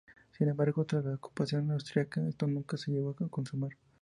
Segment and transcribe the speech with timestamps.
[0.35, 3.69] Sin embargo, tras la ocupación austriaca, esto nunca se llegó a consumar.